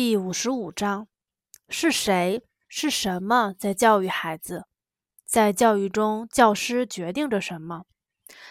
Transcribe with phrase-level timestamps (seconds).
[0.00, 1.08] 第五十五章：
[1.68, 4.68] 是谁是什么在教育孩子？
[5.24, 7.84] 在教育中，教师决定着什么？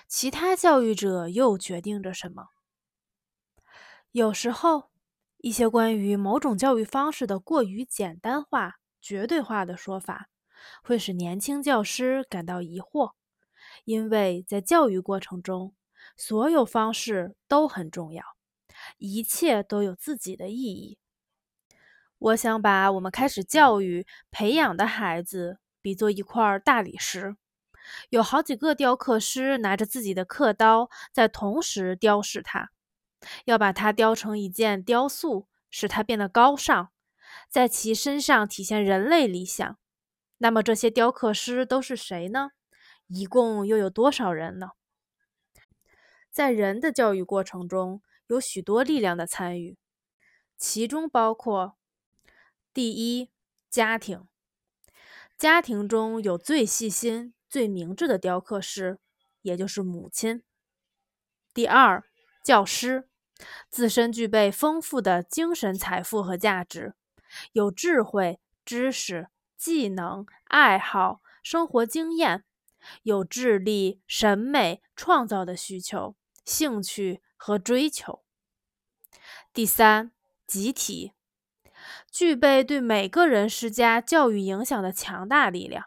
[0.09, 2.47] 其他教育者又决定着什么？
[4.11, 4.91] 有时候，
[5.37, 10.27] 一些关于某种教育方式的过于简单化、绝对化的说法，
[10.83, 13.13] 会使年轻教师感到疑惑，
[13.85, 15.73] 因为在教育过程中，
[16.17, 18.21] 所有方式都很重要，
[18.97, 20.97] 一切都有自己的意义。
[22.19, 27.35] 我想把我们开始教育、培养的孩子比作一块大理石，
[28.09, 32.71] 有好几个雕刻师拿着自己的刻刀，在同时雕饰它，
[33.45, 36.89] 要把它雕成一件雕塑，使它变得高尚，
[37.49, 39.77] 在其身上体现人类理想。
[40.39, 42.49] 那么这些雕刻师都是谁呢？
[43.05, 44.71] 一共又有多少人呢？
[46.31, 49.77] 在人的教育过程中，有许多力量的参与，
[50.57, 51.77] 其中包括。
[52.77, 53.31] 第一，
[53.71, 54.27] 家庭。
[55.35, 58.99] 家庭中有最细心、最明智的雕刻师，
[59.41, 60.43] 也就是母亲。
[61.55, 62.03] 第二，
[62.43, 63.09] 教师，
[63.67, 66.93] 自身具备丰富的精神财富和价值，
[67.53, 72.43] 有智慧、知识、技能、爱好、生活经验，
[73.01, 76.15] 有智力、审美、创造的需求、
[76.45, 78.23] 兴趣和追求。
[79.51, 80.11] 第三，
[80.45, 81.16] 集体。
[82.17, 85.85] 具备对每个人施加教育影响的强大力量。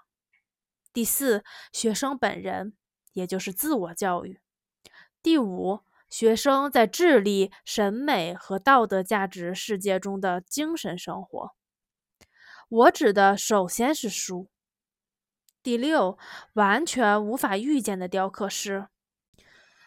[0.92, 1.42] 第四，
[1.72, 2.74] 学生本人，
[3.14, 4.40] 也就是自我教育。
[5.20, 11.50] 第五，学生在智力、审美和道德价值世界中的精神生活。
[12.68, 14.48] 我指的首先是书。
[15.64, 16.16] 第六，
[16.52, 18.86] 完全无法预见的雕刻师，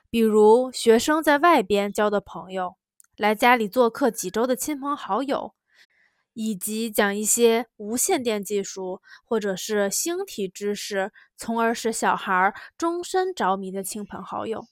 [0.09, 2.75] 比如学生在外边交的朋友，
[3.15, 5.55] 来家里做客几周的亲朋好友。
[6.33, 14.65] 以及讲一些无线电技术或者是星体知识，从而使小孩终身着迷的亲朋好友。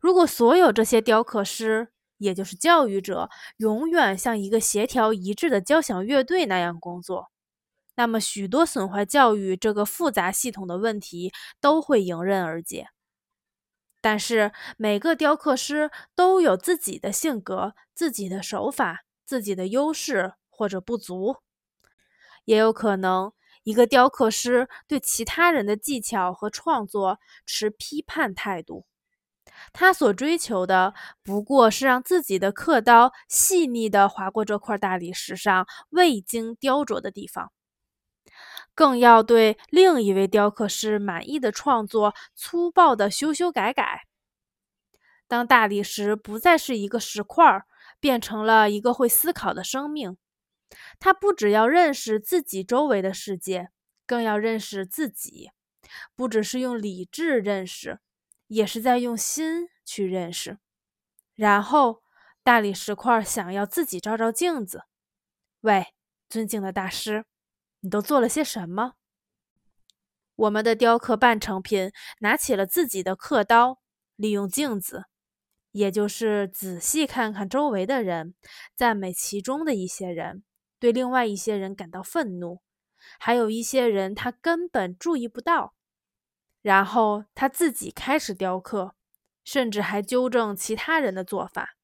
[0.00, 3.28] 如果所有这些雕刻师，也就是教育者，
[3.58, 7.30] 永远像一个协调一致的交响乐队那样工作，
[7.96, 12.88] 那么许多损坏教育这个复杂系统的问题都会迎刃而解。
[14.00, 19.04] 但是每个雕刻师都有自己的性格、自己的手法。
[19.28, 21.36] 自己的优势或者不足，
[22.46, 23.30] 也有可能
[23.62, 28.86] 一个雕刻师对其他人的技巧和创作持批判态度。
[29.74, 37.52] 他所追求的不过是让自己的刻刀细腻地划过这块大理石上未经雕琢的地方，
[38.74, 44.06] 更要对另一位雕刻师满意的创作粗暴地修修改改。
[45.26, 47.66] 当大理石不再是一个石块儿。
[48.00, 50.16] 变成了一个会思考的生命，
[50.98, 53.70] 他不只要认识自己周围的世界，
[54.06, 55.50] 更要认识自己。
[56.14, 58.00] 不只是用理智认识，
[58.46, 60.58] 也是在用心去认识。
[61.34, 62.02] 然后，
[62.42, 64.82] 大理石块想要自己照照镜子。
[65.62, 65.86] 喂，
[66.28, 67.24] 尊敬的大师，
[67.80, 68.94] 你都做了些什么？
[70.36, 73.80] 我们的雕刻半成品拿起了自己的刻刀，
[74.14, 75.06] 利用镜子。
[75.78, 78.34] 也就是仔细看看周围的人，
[78.74, 80.42] 赞美其中的一些人，
[80.80, 82.60] 对另外一些人感到愤怒，
[83.20, 85.74] 还有一些人他根本注意不到。
[86.62, 88.96] 然后他自己开始雕刻，
[89.44, 91.76] 甚至还纠正其他人的做法。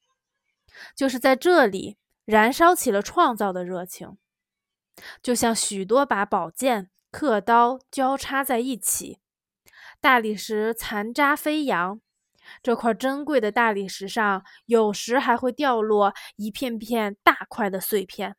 [0.97, 4.19] 就是在这里燃烧起了创造的热情，
[5.23, 9.21] 就像许多把宝剑、刻刀交叉在一起，
[10.01, 12.01] 大理石残渣飞扬。
[12.63, 18.37] 这块珍贵的大理石上，有时还会掉落一片片大块的碎片。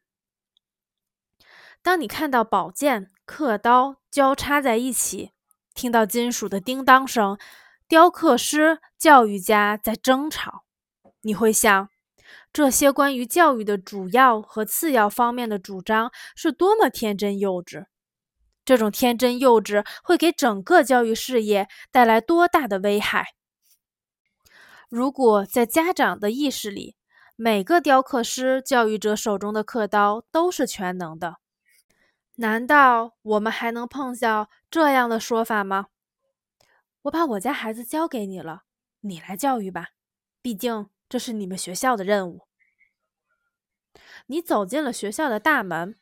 [1.81, 5.31] 当你看到宝剑、刻刀交叉在一起，
[5.73, 7.38] 听到金属的叮当声，
[7.88, 10.63] 雕刻师、教育家在争吵，
[11.22, 11.89] 你会想，
[12.51, 17.85] 这些关于教育的主要和次要方面的主张是多么天真幼稚。
[18.63, 23.34] 这种天真幼稚会给整个教育事业带来多大的危害？
[24.95, 26.95] 如果在家长的意识里，
[27.35, 31.35] 每个雕刻师、教育者手中的刻刀都是全能的，
[32.35, 35.87] 难道我们还能碰到这样的说法吗？
[37.01, 38.61] 我把我家孩子交给你了，
[39.01, 39.89] 你来教育吧，
[40.41, 42.47] 毕竟这是你们学校的任务。
[44.27, 45.99] 你走进了学校的大门，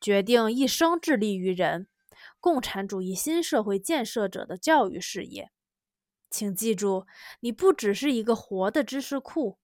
[0.00, 1.86] 决定一生致力于人，
[2.40, 5.52] 共产主义新社会建设者的教育事业。
[6.34, 7.06] 请记住，
[7.38, 9.56] 你不只是一个活的知识库，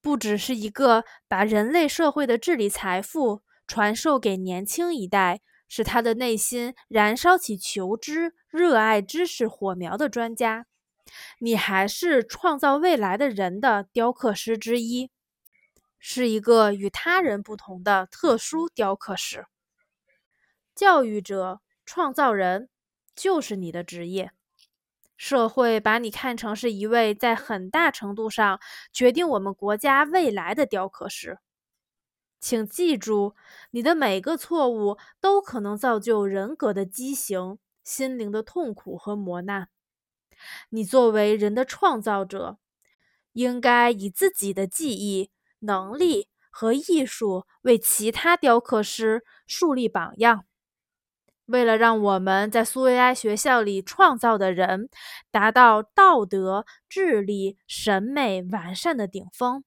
[0.00, 10.66] 不只是一个把人类社会的治理财富传授给年轻一代，使他的内心燃烧起求知、热爱知识火苗的专家，
[11.40, 15.10] 你还是创造未来的人的雕刻师之一，
[15.98, 19.44] 是一个与他人不同的特殊雕刻师。
[20.72, 22.68] 教育者、创造人，
[23.16, 24.30] 就是你的职业。
[25.20, 28.58] 社会把你看成是一位在很大程度上
[28.90, 31.38] 决定我们国家未来的雕刻师。
[32.40, 33.34] 请记住，
[33.72, 39.68] 你的每个错误都可能造就人格的畸形、心灵的痛苦和磨难。
[40.70, 42.56] 你作为人的创造者，
[43.34, 50.46] 应该以自己的技艺、能力和艺术为其他雕刻师树立榜样。
[51.50, 54.88] 为了让我们在苏维埃学校里创造的人
[55.32, 59.64] 达到道德、智力、审美完善的顶峰，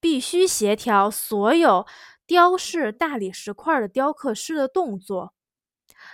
[0.00, 1.86] 必须协调所有
[2.24, 5.34] 雕饰大理石块的雕刻师的动作，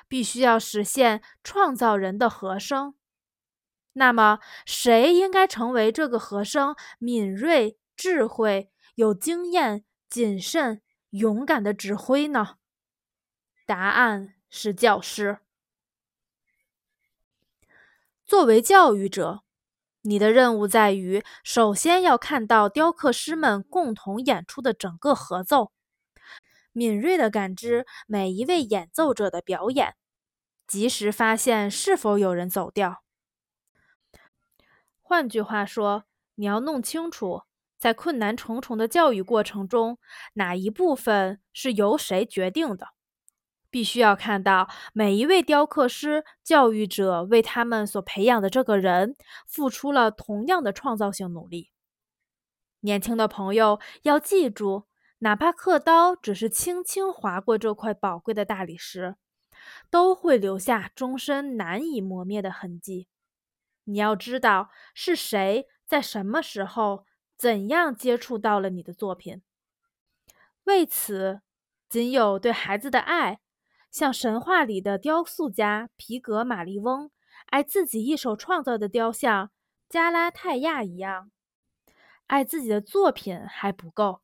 [0.08, 2.94] 必须要实现创造人的和声。
[3.92, 10.80] 那么，谁应该成为这个和声敏锐、智慧、有经验、谨慎、
[11.10, 12.56] 勇敢的指挥呢？
[13.66, 14.33] 答案。
[14.56, 15.38] 是教师。
[18.24, 19.42] 作为教育者，
[20.02, 25.72] 你的任务在于首先要看到雕刻师们共同演出的整个合奏，
[26.70, 29.96] 敏锐地感知每一位演奏者的表演，
[30.68, 33.02] 及时发现是否有人走调。
[35.02, 36.04] 换句话说，
[36.36, 37.42] 你要弄清楚，
[37.76, 39.98] 在困难重重的教育过程中，
[40.34, 42.93] 哪一部分是由谁决定的。
[43.74, 49.16] 必须要看到每一位雕刻师、教育者为他们所培养的这个人
[49.48, 51.72] 付出了同样的创造性努力。
[52.82, 54.84] 年轻的朋友要记住，
[55.18, 59.16] 哪怕刻刀只是轻轻划过这块宝贵的大理石，
[59.90, 63.08] 都会留下终身难以磨灭的痕迹。
[63.86, 67.06] 你要知道是谁在什么时候
[67.36, 69.42] 怎样接触到了你的作品。
[70.62, 71.40] 为此，
[71.88, 73.40] 仅有对孩子的爱。
[73.94, 77.12] 像神话里的雕塑家皮格马利翁
[77.46, 79.52] 爱自己一手创造的雕像
[79.88, 81.30] 加拉泰亚一样，
[82.26, 84.20] 爱自己的作品还不够，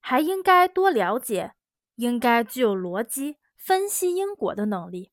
[0.00, 1.52] 还应该多了解，
[1.96, 5.10] 应该具有逻辑分析因果的能力。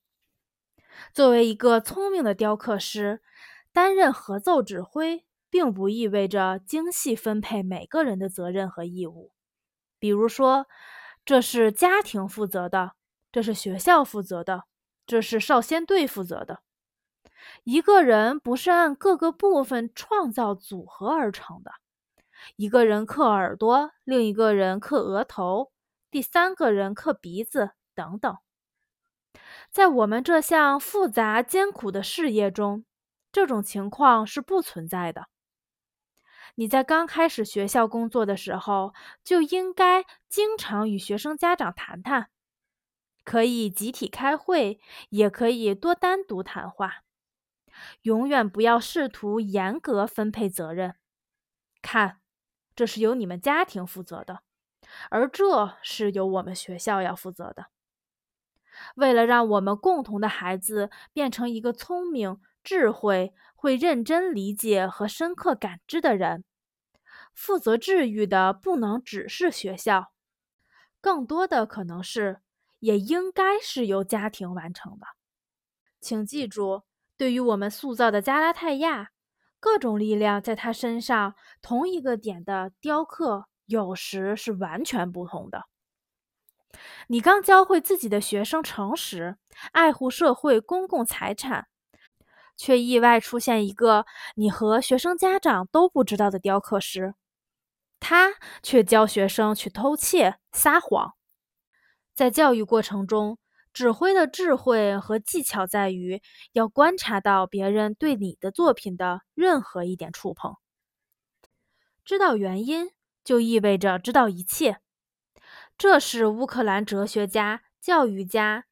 [1.13, 3.21] 作为一个聪明的雕刻师，
[3.73, 9.33] 担任合奏指挥，并不意味着精细分配每个人的责任和义务。
[9.99, 10.67] 比如说，
[11.25, 12.93] 这是家庭负责的。
[13.31, 14.65] 这是学校负责的，
[15.05, 16.61] 这是少先队负责的。
[17.63, 21.71] 一个人不是按各个部分创造组合而成的。
[22.55, 25.71] 一个人刻耳朵，另一个人刻额头，
[26.09, 28.37] 第三个人刻鼻子，等等。
[29.69, 32.83] 在我们这项复杂艰苦的事业中，
[33.31, 35.27] 这种情况是不存在的。
[36.55, 38.93] 你在刚开始学校工作的时候，
[39.23, 42.29] 就应该经常与学生家长谈谈。
[43.31, 47.05] 可以集体开会，也可以多单独谈话。
[48.01, 50.95] 永远不要试图严格分配责任。
[51.81, 52.19] 看，
[52.75, 54.41] 这是由你们家庭负责的，
[55.09, 57.67] 而这是由我们学校要负责的。
[58.95, 66.43] 为了让我们共同的孩子变成一个聪明、智慧、会认真理解和深刻感知的人，
[67.33, 70.11] 负责治愈的不能只是学校，
[70.99, 72.41] 更多的可能是。
[72.81, 75.05] 也应该是由家庭完成的。
[76.01, 76.81] 请记住，
[77.15, 79.11] 对于我们塑造的加拉泰亚，
[79.59, 85.65] 各种力量在他身上同一个点的雕刻，有时是完全不同的。
[87.07, 89.37] 你刚教会自己的学生诚实、
[89.73, 91.67] 爱护社会公共财产，
[92.57, 97.13] 却意外出现一个你和学生家长都不知道的雕刻师，
[97.99, 98.33] 他
[98.63, 101.13] 却教学生去偷窃、撒谎。
[102.21, 103.39] 在教育过程中，
[103.73, 110.53] 指挥的智慧和技巧在于要观察到别人对你的作品的任何一点触碰。
[112.05, 112.91] 知道原因，
[113.23, 114.81] 就意味着知道一切。
[115.79, 118.65] 这是乌克兰哲学家、教育家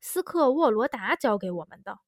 [0.00, 1.98] 斯克沃罗达教给我们的。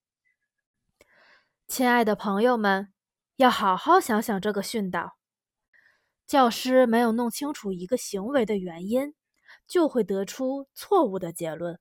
[1.67, 2.91] 亲爱的朋友们，
[3.37, 5.19] 要好好想想这个训导：
[6.27, 9.13] 教师没有弄清楚一个行为的原因。
[9.69, 11.79] 就会得出错误的结论。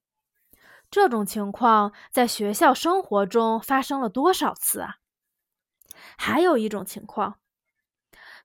[0.91, 4.97] 这种情况在学校生活中发生了多少次啊？
[6.17, 7.39] 还有一种情况，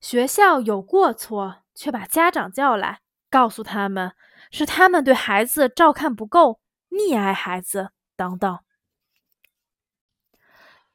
[0.01, 4.15] 学校有过错，却把家长叫来，告诉他们
[4.51, 8.59] 是他们对孩子照看不够，溺爱孩子等等。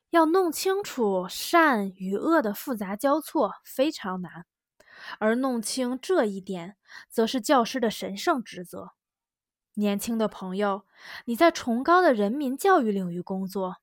[0.10, 4.46] 要弄清楚善与恶的复杂交错非常难，
[5.20, 6.78] 而弄清这一点，
[7.10, 8.92] 则是教师的神圣职责。
[9.76, 10.86] 年轻的朋友，
[11.26, 13.78] 你在崇高的人民教育领域工作，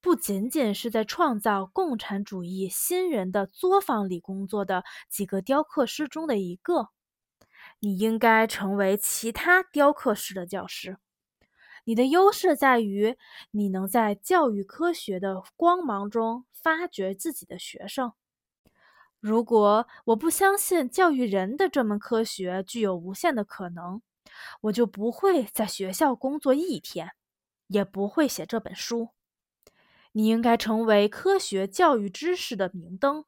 [0.00, 6.90] 不仅仅是在创造共产主义新人的作坊里工作的几个雕刻师中的一个，
[7.78, 10.98] 你应该成为其他雕刻师的教师。
[11.84, 13.16] 你的优势在于，
[13.50, 18.12] 你能在教育科学的光芒中发掘自己的学生。
[19.20, 24.00] 如果我不相信教育人的这门科学具有无限的可能，
[24.62, 27.12] 我就不会在学校工作一天，
[27.66, 29.10] 也不会写这本书。
[30.12, 33.26] 你应该成为科学教育知识的明灯，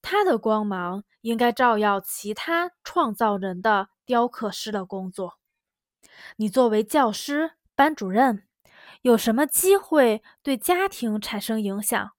[0.00, 5.38] 它的光芒应该照耀其他创造人的雕刻师的工作。
[6.36, 8.46] 你作为教师、班主任，
[9.02, 12.12] 有什么机会对家庭产生影响？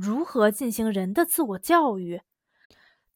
[0.00, 2.22] 如何进行人的自我教育？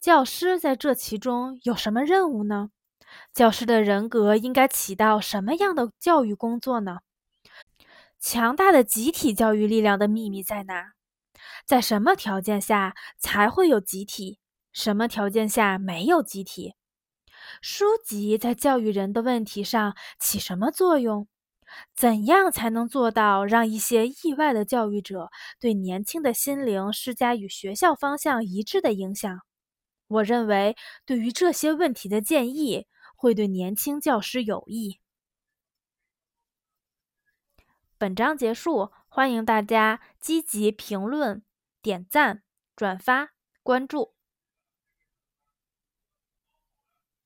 [0.00, 2.70] 教师在这其中有什么任务呢？
[3.32, 6.98] 教师的人格应该起到什么样的教育工作呢？
[8.18, 10.94] 强大的集体教育力量的秘密在哪？
[11.64, 14.40] 在什么条件下才会有集体？
[14.72, 16.74] 什么条件下没有集体？
[17.60, 21.28] 书籍在教育人的问题上起什么作用？
[21.94, 29.40] 怎样才能做到让一些意外的教育者对年轻的心灵施加与学校方向一致的影响？
[30.08, 30.76] 我认为，
[31.06, 32.86] 对于这些问题的建议
[33.16, 34.98] 会对年轻教师有益。
[37.96, 41.42] 本章结束，欢迎大家积极评论、
[41.80, 42.42] 点赞、
[42.74, 43.30] 转发、
[43.62, 44.14] 关注。